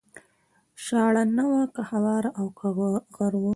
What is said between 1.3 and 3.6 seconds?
نه وه که هواره او که غر و